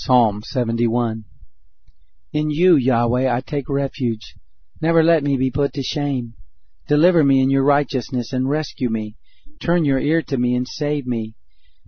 Psalm 0.00 0.42
71 0.44 1.24
In 2.32 2.50
you, 2.50 2.76
Yahweh, 2.76 3.28
I 3.28 3.40
take 3.40 3.68
refuge. 3.68 4.36
Never 4.80 5.02
let 5.02 5.24
me 5.24 5.36
be 5.36 5.50
put 5.50 5.72
to 5.72 5.82
shame. 5.82 6.34
Deliver 6.86 7.24
me 7.24 7.42
in 7.42 7.50
your 7.50 7.64
righteousness 7.64 8.32
and 8.32 8.48
rescue 8.48 8.90
me. 8.90 9.16
Turn 9.60 9.84
your 9.84 9.98
ear 9.98 10.22
to 10.22 10.38
me 10.38 10.54
and 10.54 10.68
save 10.68 11.04
me. 11.04 11.34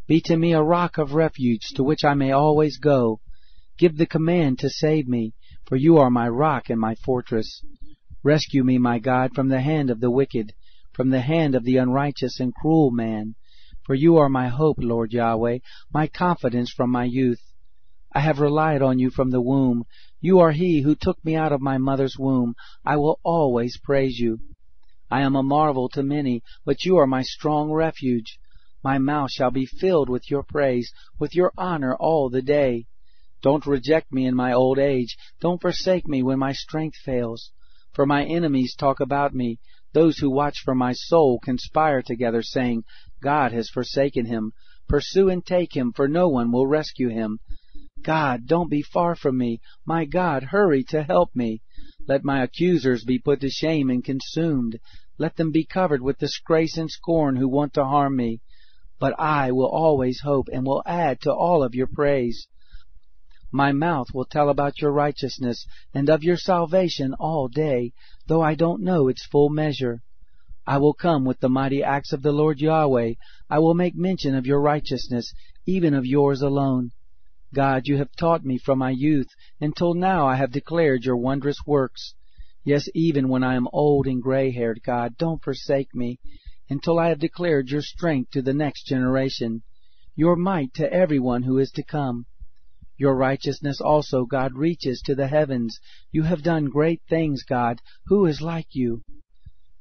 Be 0.08 0.20
to 0.22 0.36
me 0.36 0.52
a 0.52 0.60
rock 0.60 0.98
of 0.98 1.14
refuge 1.14 1.68
to 1.76 1.84
which 1.84 2.04
I 2.04 2.14
may 2.14 2.32
always 2.32 2.78
go. 2.78 3.20
Give 3.78 3.96
the 3.96 4.06
command 4.06 4.58
to 4.58 4.70
save 4.70 5.06
me, 5.06 5.34
for 5.64 5.76
you 5.76 5.98
are 5.98 6.10
my 6.10 6.28
rock 6.28 6.68
and 6.68 6.80
my 6.80 6.96
fortress. 6.96 7.62
Rescue 8.24 8.64
me, 8.64 8.76
my 8.76 8.98
God, 8.98 9.36
from 9.36 9.50
the 9.50 9.60
hand 9.60 9.88
of 9.88 10.00
the 10.00 10.10
wicked, 10.10 10.52
from 10.92 11.10
the 11.10 11.20
hand 11.20 11.54
of 11.54 11.62
the 11.62 11.76
unrighteous 11.76 12.40
and 12.40 12.52
cruel 12.52 12.90
man. 12.90 13.36
For 13.84 13.94
you 13.94 14.16
are 14.16 14.28
my 14.28 14.48
hope, 14.48 14.78
Lord 14.80 15.12
Yahweh, 15.12 15.58
my 15.94 16.08
confidence 16.08 16.72
from 16.72 16.90
my 16.90 17.04
youth. 17.04 17.40
I 18.12 18.20
have 18.20 18.40
relied 18.40 18.82
on 18.82 18.98
you 18.98 19.10
from 19.10 19.30
the 19.30 19.40
womb. 19.40 19.84
You 20.20 20.40
are 20.40 20.50
he 20.50 20.82
who 20.82 20.94
took 20.94 21.24
me 21.24 21.36
out 21.36 21.52
of 21.52 21.60
my 21.60 21.78
mother's 21.78 22.18
womb. 22.18 22.54
I 22.84 22.96
will 22.96 23.20
always 23.22 23.78
praise 23.78 24.18
you. 24.18 24.40
I 25.10 25.22
am 25.22 25.36
a 25.36 25.42
marvel 25.42 25.88
to 25.90 26.02
many, 26.02 26.42
but 26.64 26.84
you 26.84 26.96
are 26.96 27.06
my 27.06 27.22
strong 27.22 27.70
refuge. 27.70 28.38
My 28.82 28.98
mouth 28.98 29.30
shall 29.30 29.50
be 29.50 29.64
filled 29.64 30.08
with 30.08 30.30
your 30.30 30.42
praise, 30.42 30.92
with 31.18 31.34
your 31.34 31.52
honor 31.56 31.94
all 31.94 32.30
the 32.30 32.42
day. 32.42 32.86
Don't 33.42 33.66
reject 33.66 34.12
me 34.12 34.26
in 34.26 34.34
my 34.34 34.52
old 34.52 34.78
age. 34.78 35.16
Don't 35.40 35.60
forsake 35.60 36.08
me 36.08 36.22
when 36.22 36.38
my 36.38 36.52
strength 36.52 36.96
fails. 36.96 37.52
For 37.92 38.06
my 38.06 38.24
enemies 38.24 38.74
talk 38.74 39.00
about 39.00 39.34
me. 39.34 39.58
Those 39.92 40.18
who 40.18 40.30
watch 40.30 40.58
for 40.64 40.74
my 40.74 40.92
soul 40.92 41.38
conspire 41.38 42.02
together, 42.02 42.42
saying, 42.42 42.84
God 43.22 43.52
has 43.52 43.68
forsaken 43.68 44.26
him. 44.26 44.52
Pursue 44.88 45.28
and 45.28 45.44
take 45.44 45.76
him, 45.76 45.92
for 45.92 46.08
no 46.08 46.28
one 46.28 46.52
will 46.52 46.66
rescue 46.66 47.08
him. 47.08 47.38
God, 48.02 48.46
don't 48.46 48.70
be 48.70 48.82
far 48.82 49.14
from 49.14 49.36
me. 49.36 49.60
My 49.84 50.04
God, 50.04 50.44
hurry 50.44 50.84
to 50.84 51.02
help 51.02 51.34
me. 51.34 51.62
Let 52.06 52.24
my 52.24 52.42
accusers 52.42 53.04
be 53.04 53.18
put 53.18 53.40
to 53.40 53.50
shame 53.50 53.90
and 53.90 54.02
consumed. 54.02 54.80
Let 55.18 55.36
them 55.36 55.52
be 55.52 55.66
covered 55.66 56.00
with 56.00 56.18
disgrace 56.18 56.76
and 56.78 56.90
scorn 56.90 57.36
who 57.36 57.48
want 57.48 57.74
to 57.74 57.84
harm 57.84 58.16
me. 58.16 58.40
But 58.98 59.18
I 59.18 59.52
will 59.52 59.68
always 59.68 60.20
hope 60.20 60.48
and 60.52 60.64
will 60.64 60.82
add 60.86 61.20
to 61.22 61.32
all 61.32 61.62
of 61.62 61.74
your 61.74 61.86
praise. 61.86 62.46
My 63.52 63.72
mouth 63.72 64.08
will 64.14 64.24
tell 64.24 64.48
about 64.48 64.80
your 64.80 64.92
righteousness 64.92 65.66
and 65.92 66.08
of 66.08 66.22
your 66.22 66.36
salvation 66.36 67.14
all 67.14 67.48
day, 67.48 67.92
though 68.26 68.42
I 68.42 68.54
don't 68.54 68.82
know 68.82 69.08
its 69.08 69.26
full 69.26 69.48
measure. 69.48 70.02
I 70.66 70.78
will 70.78 70.94
come 70.94 71.24
with 71.24 71.40
the 71.40 71.48
mighty 71.48 71.82
acts 71.82 72.12
of 72.12 72.22
the 72.22 72.32
Lord 72.32 72.60
Yahweh. 72.60 73.14
I 73.48 73.58
will 73.58 73.74
make 73.74 73.96
mention 73.96 74.34
of 74.34 74.46
your 74.46 74.60
righteousness, 74.60 75.32
even 75.66 75.94
of 75.94 76.06
yours 76.06 76.42
alone. 76.42 76.92
God, 77.52 77.82
you 77.86 77.96
have 77.96 78.10
taught 78.16 78.44
me 78.44 78.58
from 78.58 78.78
my 78.78 78.90
youth, 78.90 79.28
until 79.60 79.94
now 79.94 80.26
I 80.26 80.36
have 80.36 80.52
declared 80.52 81.04
your 81.04 81.16
wondrous 81.16 81.58
works. 81.66 82.14
Yes, 82.64 82.88
even 82.94 83.28
when 83.28 83.42
I 83.42 83.56
am 83.56 83.68
old 83.72 84.06
and 84.06 84.22
gray-haired, 84.22 84.80
God, 84.84 85.16
don't 85.16 85.42
forsake 85.42 85.94
me, 85.94 86.18
until 86.68 86.98
I 86.98 87.08
have 87.08 87.18
declared 87.18 87.68
your 87.68 87.82
strength 87.82 88.30
to 88.32 88.42
the 88.42 88.54
next 88.54 88.84
generation, 88.84 89.62
your 90.14 90.36
might 90.36 90.74
to 90.74 90.92
everyone 90.92 91.42
who 91.42 91.58
is 91.58 91.70
to 91.72 91.82
come. 91.82 92.26
Your 92.96 93.16
righteousness 93.16 93.80
also, 93.80 94.26
God, 94.26 94.52
reaches 94.54 95.00
to 95.06 95.14
the 95.14 95.26
heavens. 95.26 95.80
You 96.12 96.22
have 96.24 96.42
done 96.42 96.66
great 96.66 97.00
things, 97.08 97.42
God. 97.42 97.80
Who 98.06 98.26
is 98.26 98.42
like 98.42 98.68
you? 98.72 99.00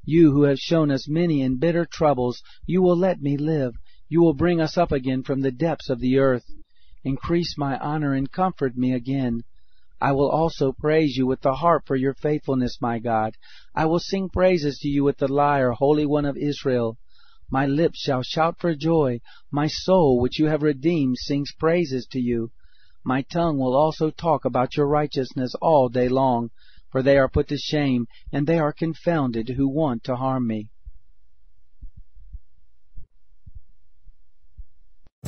You 0.05 0.31
who 0.31 0.43
have 0.43 0.57
shown 0.57 0.89
us 0.89 1.09
many 1.09 1.41
and 1.41 1.59
bitter 1.59 1.85
troubles, 1.85 2.41
you 2.65 2.81
will 2.81 2.97
let 2.97 3.21
me 3.21 3.37
live. 3.37 3.73
You 4.07 4.21
will 4.21 4.33
bring 4.33 4.59
us 4.61 4.77
up 4.77 4.91
again 4.91 5.21
from 5.23 5.41
the 5.41 5.51
depths 5.51 5.89
of 5.89 5.99
the 5.99 6.17
earth. 6.17 6.45
Increase 7.03 7.57
my 7.57 7.77
honor 7.77 8.13
and 8.13 8.29
comfort 8.29 8.75
me 8.75 8.93
again. 8.93 9.43
I 10.01 10.11
will 10.11 10.29
also 10.29 10.73
praise 10.73 11.15
you 11.15 11.25
with 11.27 11.41
the 11.41 11.53
harp 11.53 11.87
for 11.87 11.95
your 11.95 12.13
faithfulness, 12.13 12.77
my 12.81 12.99
God. 12.99 13.35
I 13.73 13.85
will 13.85 13.99
sing 13.99 14.29
praises 14.29 14.79
to 14.79 14.89
you 14.89 15.03
with 15.03 15.17
the 15.17 15.27
lyre, 15.27 15.71
Holy 15.71 16.05
One 16.05 16.25
of 16.25 16.37
Israel. 16.37 16.97
My 17.49 17.65
lips 17.65 17.99
shall 17.99 18.21
shout 18.21 18.59
for 18.59 18.75
joy. 18.75 19.21
My 19.49 19.67
soul, 19.67 20.19
which 20.19 20.39
you 20.39 20.47
have 20.47 20.61
redeemed, 20.61 21.17
sings 21.17 21.53
praises 21.57 22.05
to 22.11 22.19
you. 22.19 22.51
My 23.03 23.21
tongue 23.23 23.57
will 23.57 23.75
also 23.75 24.09
talk 24.09 24.45
about 24.45 24.75
your 24.75 24.87
righteousness 24.87 25.55
all 25.61 25.89
day 25.89 26.09
long, 26.09 26.49
for 26.91 27.01
they 27.01 27.17
are 27.17 27.29
put 27.29 27.47
to 27.47 27.57
shame, 27.57 28.07
and 28.31 28.45
they 28.45 28.59
are 28.59 28.73
confounded 28.73 29.49
who 29.49 29.67
want 29.67 30.03
to 30.03 30.15
harm 30.17 30.47
me. 30.47 30.69